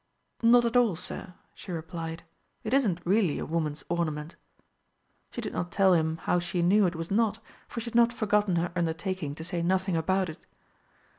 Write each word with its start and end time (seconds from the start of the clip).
"Not 0.41 0.65
at 0.65 0.75
all, 0.75 0.95
Sir," 0.95 1.35
she 1.53 1.71
replied; 1.71 2.23
"it 2.63 2.73
isn't 2.73 3.05
really 3.05 3.37
a 3.37 3.45
woman's 3.45 3.83
ornament." 3.87 4.35
She 5.29 5.41
did 5.41 5.53
not 5.53 5.71
tell 5.71 5.93
him 5.93 6.17
how 6.17 6.39
she 6.39 6.63
knew 6.63 6.87
it 6.87 6.95
was 6.95 7.11
not, 7.11 7.37
for 7.67 7.81
she 7.81 7.85
had 7.91 7.93
not 7.93 8.11
forgotten 8.11 8.55
her 8.55 8.71
undertaking 8.75 9.35
to 9.35 9.43
say 9.43 9.61
nothing 9.61 9.95
about 9.95 10.27
it. 10.27 10.43